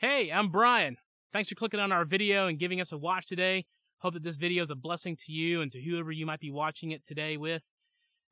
[0.00, 0.96] Hey, I'm Brian.
[1.30, 3.66] Thanks for clicking on our video and giving us a watch today.
[3.98, 6.50] Hope that this video is a blessing to you and to whoever you might be
[6.50, 7.60] watching it today with.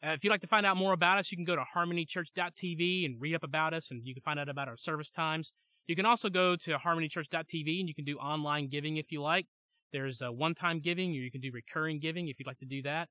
[0.02, 3.04] Uh, if you'd like to find out more about us, you can go to harmonychurch.tv
[3.04, 5.52] and read up about us, and you can find out about our service times.
[5.86, 9.44] You can also go to harmonychurch.tv and you can do online giving if you like.
[9.92, 12.80] There's a one-time giving, or you can do recurring giving if you'd like to do
[12.84, 13.10] that.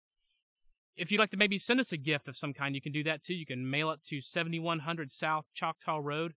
[0.96, 3.04] If you'd like to maybe send us a gift of some kind, you can do
[3.04, 3.36] that too.
[3.36, 6.34] You can mail it to 7100 South Choctaw Road,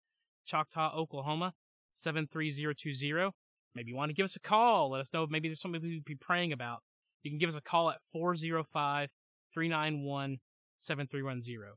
[0.47, 1.55] Choctaw, Oklahoma,
[2.01, 3.31] 73020.
[3.75, 4.91] Maybe you want to give us a call.
[4.91, 6.81] Let us know if maybe there's something we'd be praying about.
[7.23, 9.09] You can give us a call at 405
[9.55, 10.39] 391
[10.79, 11.75] 7310.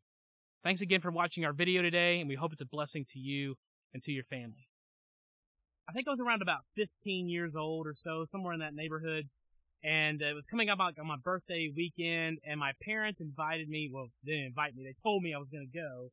[0.63, 3.55] Thanks again for watching our video today, and we hope it's a blessing to you
[3.93, 4.67] and to your family.
[5.87, 9.27] I think I was around about 15 years old or so, somewhere in that neighborhood,
[9.83, 13.89] and it was coming up on my birthday weekend, and my parents invited me.
[13.91, 16.09] Well, they didn't invite me; they told me I was going to go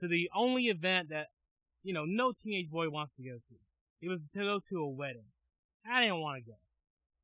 [0.00, 1.26] to the only event that
[1.82, 3.54] you know no teenage boy wants to go to.
[4.02, 5.28] It was to go to a wedding.
[5.90, 6.56] I didn't want to go.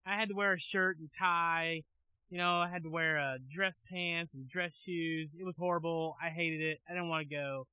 [0.06, 1.82] I had to wear a shirt and tie.
[2.30, 5.30] You know, I had to wear uh, dress pants and dress shoes.
[5.38, 6.16] It was horrible.
[6.22, 6.78] I hated it.
[6.88, 7.66] I didn't want to go.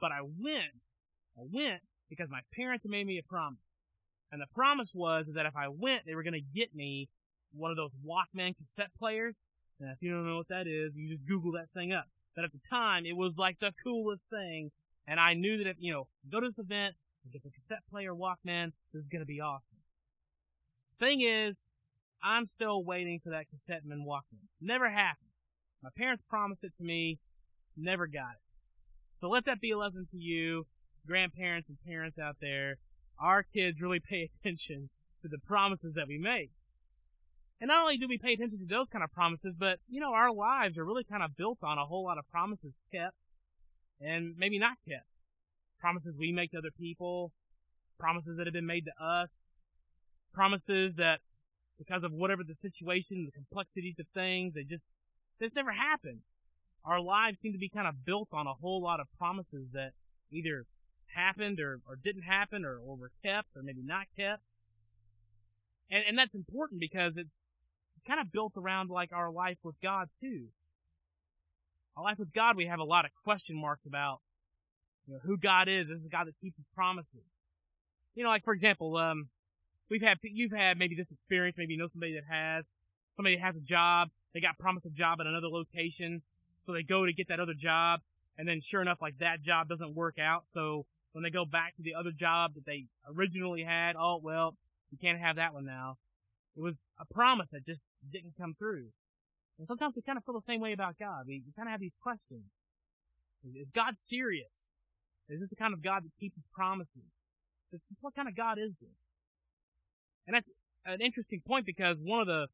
[0.00, 0.74] But I went.
[1.38, 3.60] I went because my parents made me a promise.
[4.32, 7.08] And the promise was that if I went, they were going to get me
[7.52, 9.34] one of those Walkman cassette players.
[9.80, 12.06] And if you don't know what that is, you just Google that thing up.
[12.34, 14.70] But at the time, it was like the coolest thing.
[15.06, 16.94] And I knew that if, you know, go to this event,
[17.32, 19.78] get the cassette player Walkman, this is going to be awesome.
[20.98, 21.56] Thing is,
[22.22, 24.46] I'm still waiting for that cassetteman Walkman.
[24.60, 25.30] Never happened.
[25.82, 27.18] My parents promised it to me,
[27.76, 28.46] never got it.
[29.20, 30.66] So let that be a lesson to you,
[31.06, 32.76] grandparents and parents out there.
[33.20, 34.88] Our kids really pay attention
[35.22, 36.50] to the promises that we make.
[37.60, 40.12] And not only do we pay attention to those kind of promises, but, you know,
[40.12, 43.16] our lives are really kind of built on a whole lot of promises kept
[44.00, 45.06] and maybe not kept.
[45.80, 47.32] Promises we make to other people,
[47.98, 49.28] promises that have been made to us,
[50.32, 51.18] promises that
[51.78, 54.82] because of whatever the situation, the complexities of things, they just,
[55.40, 56.20] this never happened.
[56.84, 59.92] Our lives seem to be kind of built on a whole lot of promises that
[60.30, 60.64] either
[61.14, 64.42] happened or, or didn't happen or, or were kept or maybe not kept.
[65.90, 67.30] And, and that's important because it's
[68.06, 70.46] kind of built around like our life with God too.
[71.96, 74.20] Our life with God, we have a lot of question marks about
[75.06, 75.88] you know, who God is.
[75.88, 77.24] This is a God that keeps His promises.
[78.14, 79.28] You know, like for example, um,
[79.88, 82.64] we've had you've had maybe this experience, maybe you know somebody that has
[83.16, 86.20] somebody that has a job, they got promised a job at another location,
[86.66, 88.00] so they go to get that other job,
[88.36, 91.74] and then sure enough, like that job doesn't work out, so when they go back
[91.76, 94.54] to the other job that they originally had, oh well,
[94.90, 95.96] you can't have that one now.
[96.56, 97.80] It was a promise that just
[98.12, 98.88] didn't come through.
[99.58, 101.24] And sometimes we kind of feel the same way about God.
[101.26, 102.44] We, we kind of have these questions.
[103.44, 104.52] Is God serious?
[105.28, 107.08] Is this the kind of God that keeps his promises?
[108.00, 108.98] What kind of God is this?
[110.26, 110.46] And that's
[110.84, 112.46] an interesting point because one of the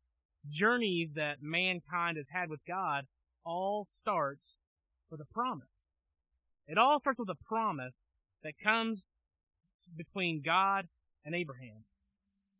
[0.50, 3.04] journeys that mankind has had with God
[3.44, 4.42] all starts
[5.10, 5.66] with a promise.
[6.66, 7.92] It all starts with a promise
[8.42, 9.02] that comes
[9.96, 10.88] between God
[11.24, 11.84] and Abraham.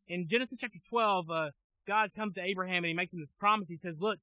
[0.08, 1.50] In Genesis chapter 12, uh,
[1.86, 3.68] God comes to Abraham and he makes him this promise.
[3.68, 4.18] He says, look,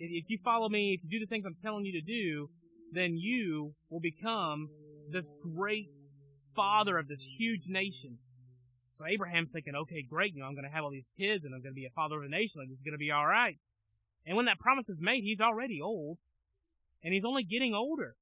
[0.00, 2.48] if you follow me, if you do the things I'm telling you to do,
[2.92, 4.68] then you will become
[5.12, 5.88] this great
[6.56, 8.18] father of this huge nation.
[8.98, 11.54] So Abraham's thinking, okay, great, you know, I'm going to have all these kids and
[11.54, 12.60] I'm going to be a father of a nation.
[12.60, 13.56] Like, this is going to be all right.
[14.26, 16.18] And when that promise is made, he's already old,
[17.02, 18.14] and he's only getting older.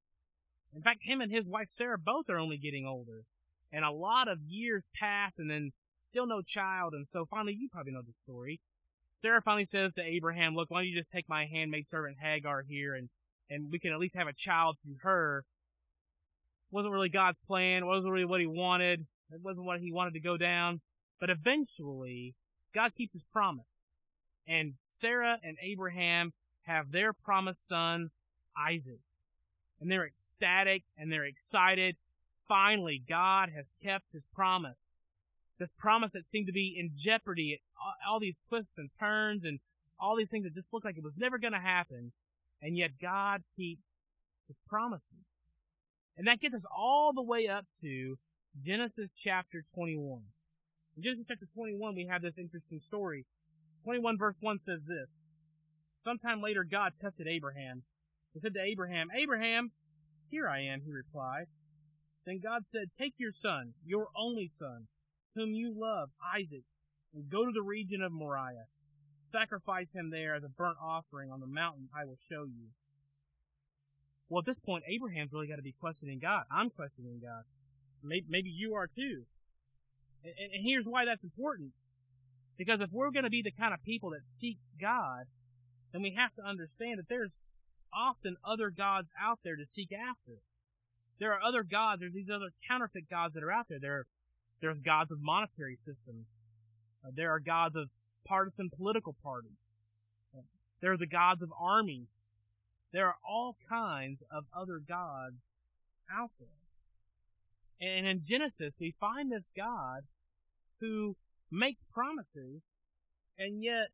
[0.75, 3.25] In fact, him and his wife Sarah both are only getting older.
[3.73, 5.73] And a lot of years pass, and then
[6.11, 6.95] still no child.
[6.95, 8.61] And so finally, you probably know the story.
[9.23, 12.63] Sarah finally says to Abraham, "Look, why don't you just take my handmaid servant Hagar
[12.63, 13.09] here, and
[13.51, 15.45] and we can at least have a child through her."
[16.71, 17.87] Wasn't really God's plan.
[17.87, 19.07] Wasn't really what He wanted.
[19.33, 20.81] It wasn't what he wanted to go down.
[21.21, 22.35] But eventually,
[22.75, 23.67] God keeps his promise.
[24.47, 28.11] And Sarah and Abraham have their promised son,
[28.57, 29.01] Isaac.
[29.81, 31.97] And they're ecstatic and they're excited.
[32.47, 34.79] Finally, God has kept his promise.
[35.59, 37.61] This promise that seemed to be in jeopardy,
[38.09, 39.59] all these twists and turns and
[40.01, 42.13] all these things that just looked like it was never going to happen.
[42.63, 43.83] And yet God keeps
[44.47, 45.27] his promises.
[46.17, 48.19] And that gets us all the way up to
[48.65, 50.23] Genesis chapter 21.
[50.97, 53.25] In Genesis chapter 21, we have this interesting story.
[53.85, 55.09] 21 verse 1 says this.
[56.05, 57.83] Sometime later, God tested Abraham.
[58.35, 59.71] He said to Abraham, Abraham,
[60.31, 61.47] here I am, he replied.
[62.27, 64.89] Then God said, Take your son, your only son,
[65.35, 66.65] whom you love, Isaac,
[67.15, 68.67] and go to the region of Moriah.
[69.33, 72.73] Sacrifice him there as a burnt offering on the mountain I will show you.
[74.29, 76.45] Well, at this point, Abraham's really got to be questioning God.
[76.53, 77.45] I'm questioning God.
[78.03, 79.25] Maybe, you are too.
[80.25, 81.73] And, here's why that's important.
[82.57, 85.25] Because if we're going to be the kind of people that seek God,
[85.93, 87.31] then we have to understand that there's
[87.95, 90.37] often other gods out there to seek after.
[91.19, 93.81] There are other gods, there's these other counterfeit gods that are out there.
[93.81, 94.05] There,
[94.61, 96.27] there's gods of monetary systems.
[97.05, 97.89] Uh, there are gods of
[98.27, 99.59] partisan political parties.
[100.37, 100.43] Uh,
[100.81, 102.09] there are the gods of armies.
[102.93, 105.37] There are all kinds of other gods
[106.13, 106.49] out there.
[107.81, 110.03] And in Genesis, we find this God
[110.81, 111.17] who
[111.51, 112.63] makes promises,
[113.39, 113.89] and yet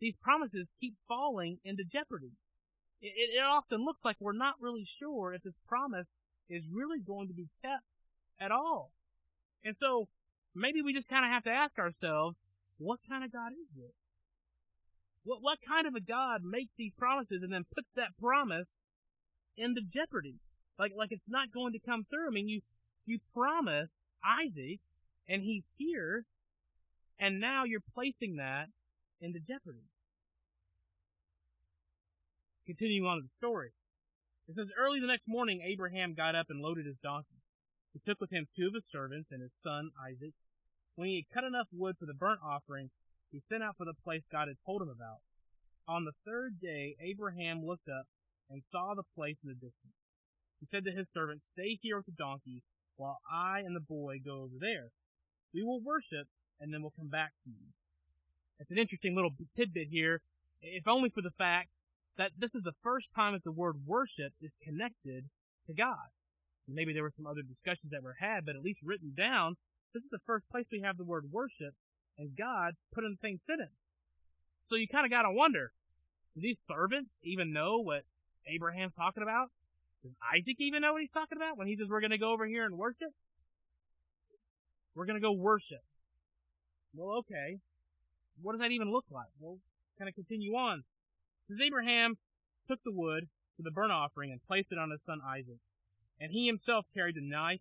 [0.00, 2.32] these promises keep falling into jeopardy.
[3.00, 6.06] It, it, often looks like we're not really sure if this promise
[6.48, 7.84] is really going to be kept
[8.40, 8.92] at all.
[9.64, 10.08] And so
[10.54, 12.36] maybe we just kind of have to ask ourselves,
[12.78, 13.94] what kind of God is this?
[15.24, 18.66] What, what kind of a God makes these promises and then puts that promise
[19.56, 20.36] into jeopardy?
[20.78, 22.26] Like, like it's not going to come through.
[22.26, 22.60] I mean, you,
[23.06, 23.88] you promise
[24.24, 24.80] Isaac
[25.28, 26.24] and he's here
[27.22, 28.66] and now you're placing that
[29.20, 29.86] into jeopardy.
[32.66, 33.70] Continuing on the story.
[34.48, 37.41] It says, Early the next morning, Abraham got up and loaded his donkey.
[37.92, 40.34] He took with him two of his servants and his son Isaac.
[40.96, 42.90] When he had cut enough wood for the burnt offering,
[43.30, 45.20] he set out for the place God had told him about.
[45.88, 48.06] On the third day, Abraham looked up
[48.48, 49.96] and saw the place in the distance.
[50.60, 52.62] He said to his servant, Stay here with the donkey,
[52.96, 54.90] while I and the boy go over there.
[55.52, 56.28] We will worship,
[56.60, 57.72] and then we'll come back to you.
[58.58, 60.20] It's an interesting little tidbit here,
[60.60, 61.70] if only for the fact
[62.16, 65.24] that this is the first time that the word worship is connected
[65.66, 66.12] to God.
[66.68, 69.56] Maybe there were some other discussions that were had, but at least written down,
[69.94, 71.74] this is the first place we have the word worship
[72.18, 73.76] and God put in the same sentence.
[74.68, 75.72] So you kind of got to wonder,
[76.34, 78.02] do these servants even know what
[78.46, 79.48] Abraham's talking about?
[80.02, 82.32] Does Isaac even know what he's talking about when he says we're going to go
[82.32, 83.12] over here and worship?
[84.94, 85.82] We're going to go worship.
[86.94, 87.58] Well, okay.
[88.40, 89.30] What does that even look like?
[89.40, 89.58] Well,
[89.98, 90.84] kind of continue on.
[91.48, 92.16] Says Abraham
[92.68, 95.60] took the wood for the burnt offering and placed it on his son Isaac,
[96.20, 97.60] and he himself carried the knife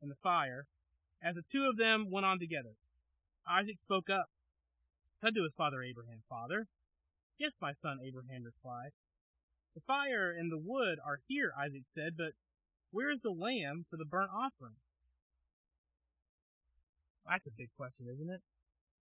[0.00, 0.66] and the fire,
[1.22, 2.74] as the two of them went on together.
[3.48, 4.28] Isaac spoke up,
[5.20, 6.66] said to his father Abraham, Father,
[7.38, 8.92] Yes, my son, Abraham replied.
[9.74, 12.32] The fire and the wood are here, Isaac said, but
[12.92, 14.76] where is the lamb for the burnt offering?
[17.28, 18.40] That's a big question, isn't it?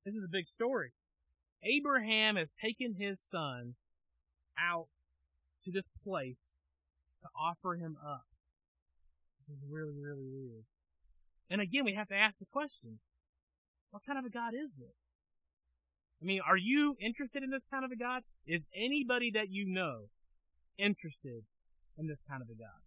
[0.06, 0.92] This is a big story.
[1.64, 3.76] Abraham has taken his son
[4.60, 4.88] out
[5.66, 6.38] to this place
[7.24, 8.26] to offer him up.
[9.52, 10.64] Is really, really weird.
[11.50, 13.00] And again, we have to ask the question,
[13.92, 14.96] what kind of a God is this?
[16.22, 18.22] I mean, are you interested in this kind of a God?
[18.48, 20.08] Is anybody that you know
[20.78, 21.44] interested
[21.98, 22.80] in this kind of a God?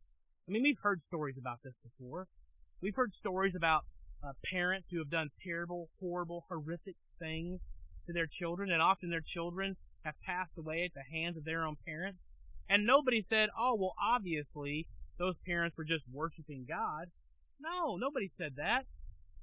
[0.49, 2.28] I mean, we've heard stories about this before.
[2.81, 3.84] We've heard stories about
[4.25, 7.60] uh, parents who have done terrible, horrible, horrific things
[8.06, 11.64] to their children, and often their children have passed away at the hands of their
[11.64, 12.22] own parents.
[12.70, 14.87] And nobody said, oh, well, obviously,
[15.19, 17.06] those parents were just worshiping God.
[17.61, 18.84] No, nobody said that.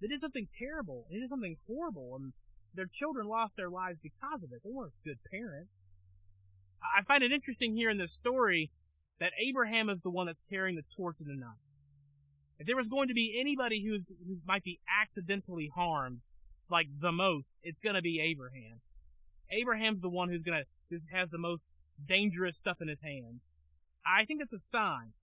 [0.02, 1.06] They did something terrible.
[1.10, 2.34] They did something horrible, and
[2.74, 4.62] their children lost their lives because of it.
[4.64, 5.72] They weren't good parents.
[6.82, 8.72] I find it interesting here in this story
[9.20, 11.62] that Abraham is the one that's carrying the torch in the night.
[12.58, 16.22] If there was going to be anybody who's, who might be accidentally harmed,
[16.70, 18.82] like the most, it's going to be Abraham.
[19.52, 21.62] Abraham's the one who's going to who has the most
[22.08, 23.42] dangerous stuff in his hands.
[24.06, 25.14] I think it's a sign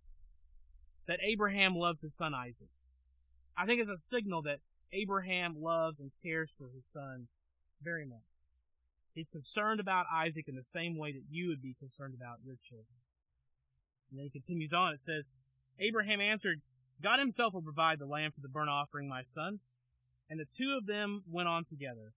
[1.08, 2.70] that Abraham loves his son Isaac.
[3.56, 4.60] I think it's a signal that
[4.92, 7.26] Abraham loves and cares for his son
[7.82, 8.22] very much.
[9.14, 12.54] He's concerned about Isaac in the same way that you would be concerned about your
[12.68, 13.00] children.
[14.10, 14.94] And then he continues on.
[14.94, 15.24] It says,
[15.80, 16.60] Abraham answered,
[17.02, 19.58] God himself will provide the lamb for the burnt offering, my son.
[20.30, 22.12] And the two of them went on together.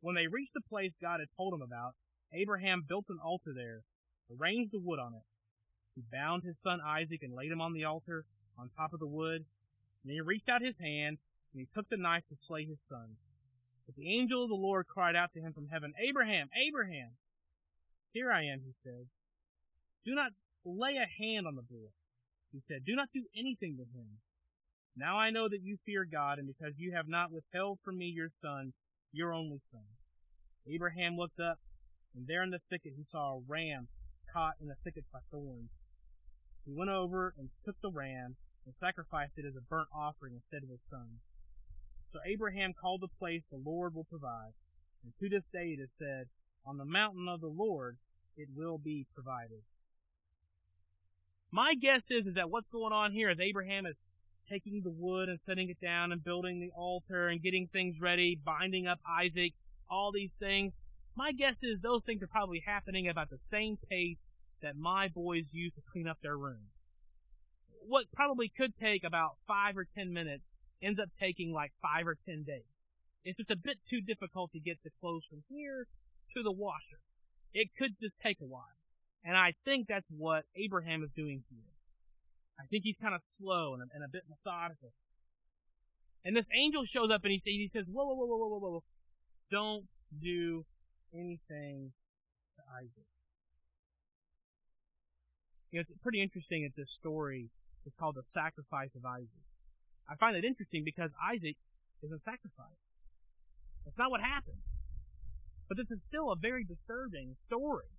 [0.00, 1.94] When they reached the place God had told him about,
[2.34, 3.82] Abraham built an altar there,
[4.28, 5.22] arranged the wood on it.
[5.96, 8.26] He bound his son Isaac and laid him on the altar
[8.58, 9.44] on top of the wood.
[10.04, 11.18] And he reached out his hand
[11.52, 13.16] and he took the knife to slay his son.
[13.86, 17.16] But the angel of the Lord cried out to him from heaven, Abraham, Abraham!
[18.12, 19.08] Here I am, he said.
[20.04, 20.32] Do not
[20.64, 21.88] lay a hand on the boy.
[22.52, 24.18] He said, Do not do anything to him.
[24.96, 28.06] Now I know that you fear God, and because you have not withheld from me
[28.06, 28.72] your son,
[29.12, 29.84] your only son.
[30.66, 31.58] Abraham looked up,
[32.14, 33.88] and there in the thicket he saw a ram
[34.32, 35.70] caught in the thicket by thorns.
[36.66, 38.34] He went over and took the ram
[38.66, 41.20] and sacrificed it as a burnt offering instead of his son.
[42.12, 44.52] So Abraham called the place the Lord will provide.
[45.04, 46.26] And to this day it is said,
[46.66, 47.98] On the mountain of the Lord
[48.36, 49.62] it will be provided.
[51.52, 53.96] My guess is, is that what's going on here is Abraham is
[54.50, 58.38] taking the wood and setting it down and building the altar and getting things ready,
[58.44, 59.52] binding up Isaac,
[59.88, 60.72] all these things.
[61.16, 64.18] My guess is those things are probably happening about the same pace
[64.62, 66.70] that my boys use to clean up their room.
[67.86, 70.44] What probably could take about five or ten minutes
[70.82, 72.66] ends up taking like five or ten days.
[73.24, 75.86] It's just a bit too difficult to get the clothes from here
[76.36, 77.00] to the washer.
[77.52, 78.76] It could just take a while.
[79.24, 81.72] And I think that's what Abraham is doing here.
[82.60, 84.92] I think he's kind of slow and a, and a bit methodical.
[86.24, 88.70] And this angel shows up and he, he says, whoa, whoa, whoa, whoa, whoa, whoa,
[88.70, 88.84] whoa.
[89.50, 89.84] Don't
[90.22, 90.64] do
[91.14, 91.92] anything
[92.56, 93.06] to Isaac.
[95.76, 97.52] You know, it's pretty interesting that this story
[97.84, 99.44] is called the sacrifice of Isaac.
[100.08, 101.52] I find it interesting because Isaac
[102.00, 102.80] isn't sacrificed.
[103.84, 104.64] That's not what happened.
[105.68, 107.92] But this is still a very disturbing story.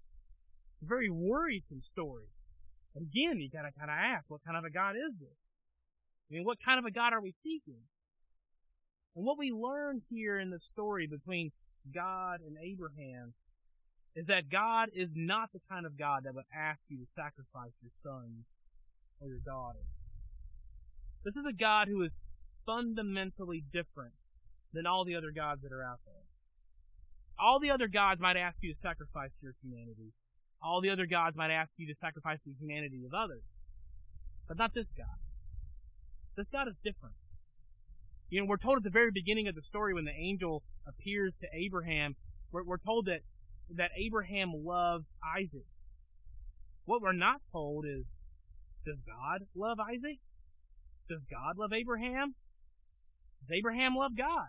[0.81, 2.25] A very worrisome story.
[2.97, 5.37] And again, you gotta kinda ask, what kind of a God is this?
[5.37, 7.85] I mean, what kind of a God are we seeking?
[9.13, 11.53] And what we learn here in the story between
[11.93, 13.37] God and Abraham
[14.15, 17.73] is that God is not the kind of God that would ask you to sacrifice
[17.81, 18.45] your son
[19.21, 19.83] or your daughter.
[21.23, 22.11] This is a God who is
[22.65, 24.13] fundamentally different
[24.73, 26.25] than all the other gods that are out there.
[27.39, 30.13] All the other gods might ask you to sacrifice your humanity.
[30.61, 33.43] All the other gods might ask you to sacrifice the humanity of others.
[34.47, 35.21] But not this God.
[36.35, 37.15] This God is different.
[38.29, 41.33] You know, we're told at the very beginning of the story when the angel appears
[41.41, 42.15] to Abraham,
[42.51, 43.21] we're, we're told that,
[43.75, 45.05] that Abraham loves
[45.37, 45.67] Isaac.
[46.85, 48.05] What we're not told is,
[48.85, 50.19] does God love Isaac?
[51.09, 52.35] Does God love Abraham?
[53.41, 54.47] Does Abraham love God?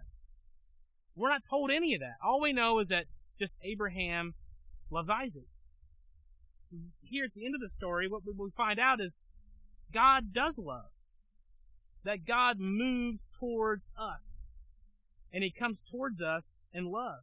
[1.17, 2.15] We're not told any of that.
[2.25, 3.05] All we know is that
[3.41, 4.35] just Abraham
[4.91, 5.49] loves Isaac.
[7.01, 9.11] Here at the end of the story, what we find out is
[9.93, 10.91] God does love.
[12.05, 14.21] That God moves towards us.
[15.33, 17.21] And He comes towards us in love.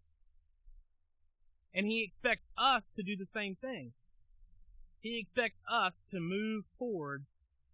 [1.76, 3.92] And He expects us to do the same thing.
[5.02, 7.26] He expects us to move towards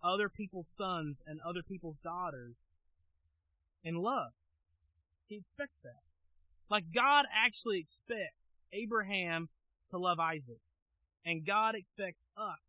[0.04, 2.56] other people's sons and other people's daughters
[3.84, 4.32] in love.
[5.28, 6.02] He expects that.
[6.70, 8.42] Like God actually expects
[8.74, 9.48] Abraham
[9.92, 10.60] to love Isaac.
[11.24, 12.60] And God expects us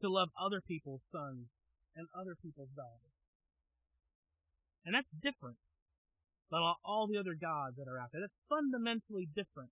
[0.00, 1.48] to love other people's sons
[1.96, 3.16] and other people's daughters.
[4.86, 5.58] And that's different
[6.50, 8.22] than all the other gods that are out there.
[8.22, 9.70] That's fundamentally different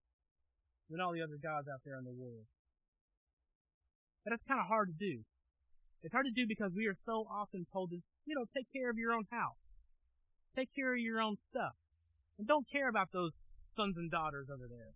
[0.91, 2.47] than all the other gods out there in the world.
[4.25, 5.23] But that's kind of hard to do.
[6.03, 8.91] It's hard to do because we are so often told to, you know, take care
[8.91, 9.59] of your own house.
[10.55, 11.75] Take care of your own stuff.
[12.39, 13.33] And don't care about those
[13.77, 14.95] sons and daughters over there.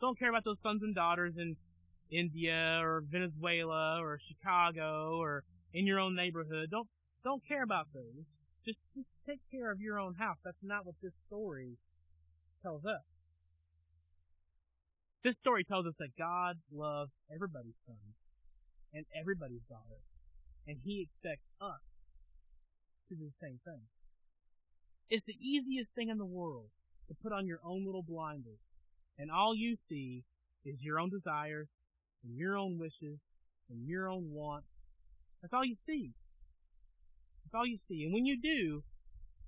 [0.00, 1.56] Don't care about those sons and daughters in
[2.10, 6.70] India or Venezuela or Chicago or in your own neighborhood.
[6.70, 6.88] Don't
[7.24, 8.26] don't care about those.
[8.66, 10.38] Just, just take care of your own house.
[10.44, 11.78] That's not what this story
[12.62, 13.02] tells us.
[15.24, 18.18] This story tells us that God loves everybody's son
[18.92, 20.02] and everybody's daughter.
[20.66, 21.82] And He expects us
[23.08, 23.82] to do the same thing.
[25.10, 26.70] It's the easiest thing in the world
[27.08, 28.62] to put on your own little blinders,
[29.18, 30.24] and all you see
[30.64, 31.68] is your own desires,
[32.24, 33.18] and your own wishes,
[33.68, 34.66] and your own wants.
[35.42, 36.14] That's all you see.
[37.44, 38.04] That's all you see.
[38.04, 38.82] And when you do,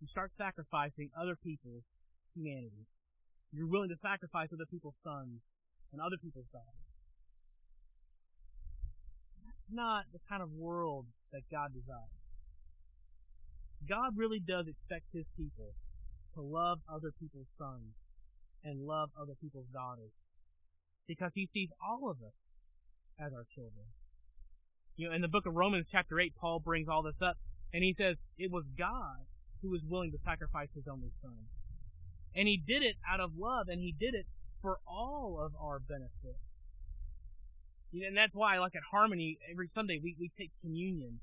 [0.01, 1.85] you start sacrificing other people's
[2.35, 2.87] humanity.
[3.53, 5.41] You're willing to sacrifice other people's sons
[5.95, 6.83] and other people's daughters.
[9.47, 12.19] That's not the kind of world that God desires.
[13.87, 15.71] God really does expect His people
[16.35, 17.95] to love other people's sons
[18.65, 20.11] and love other people's daughters
[21.07, 22.35] because He sees all of us
[23.21, 23.87] as our children.
[24.97, 27.39] You know, in the book of Romans chapter 8, Paul brings all this up
[27.73, 29.27] and he says it was God
[29.63, 31.47] who was willing to sacrifice His only Son.
[32.35, 34.27] And He did it out of love and He did it
[34.65, 36.41] for all of our benefit.
[37.93, 41.21] And that's why, like at Harmony, every Sunday we, we take communion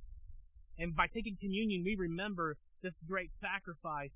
[0.81, 4.09] and by taking communion, we remember this great sacrifice.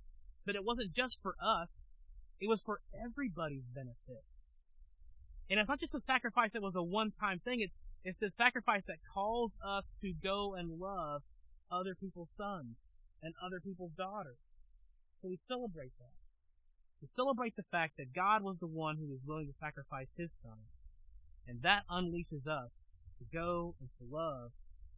[0.45, 1.69] But it wasn't just for us,
[2.41, 4.25] it was for everybody's benefit.
[5.49, 8.31] And it's not just a sacrifice that was a one time thing, it's, it's the
[8.37, 11.21] sacrifice that calls us to go and love
[11.71, 12.77] other people's sons
[13.21, 14.37] and other people's daughters.
[15.21, 16.24] So we celebrate that.
[17.01, 20.29] We celebrate the fact that God was the one who was willing to sacrifice his
[20.41, 20.57] son.
[21.47, 22.71] And that unleashes us
[23.19, 24.51] to go and to love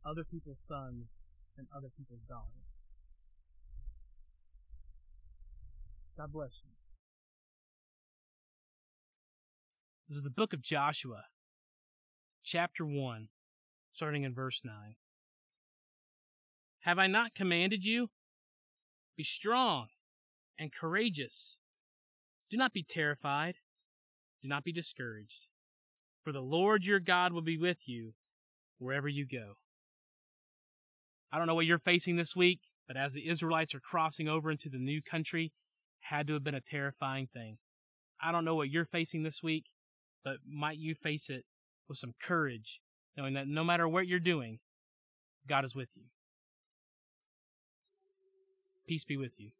[0.05, 1.05] other people's sons
[1.57, 2.67] and other people's daughters.
[6.17, 6.71] God bless you.
[10.09, 11.23] This is the book of Joshua,
[12.43, 13.27] chapter 1,
[13.93, 14.73] starting in verse 9.
[16.79, 18.09] Have I not commanded you?
[19.17, 19.87] Be strong
[20.57, 21.57] and courageous.
[22.49, 23.55] Do not be terrified.
[24.41, 25.47] Do not be discouraged.
[26.23, 28.13] For the Lord your God will be with you
[28.79, 29.53] wherever you go.
[31.31, 34.49] I don't know what you're facing this week, but as the Israelites are crossing over
[34.49, 35.51] into the new country,
[35.99, 37.57] had to have been a terrifying thing.
[38.21, 39.65] I don't know what you're facing this week,
[40.23, 41.43] but might you face it
[41.89, 42.79] with some courage,
[43.17, 44.59] knowing that no matter what you're doing,
[45.47, 46.03] God is with you.
[48.87, 49.51] Peace be with you.